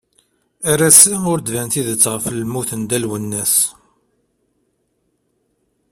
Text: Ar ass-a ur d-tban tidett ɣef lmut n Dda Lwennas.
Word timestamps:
Ar 0.71 0.79
ass-a 0.87 1.15
ur 1.31 1.39
d-tban 1.39 1.69
tidett 1.73 2.09
ɣef 2.13 2.25
lmut 2.39 2.69
n 2.75 2.81
Dda 2.83 2.97
Lwennas. 2.99 3.55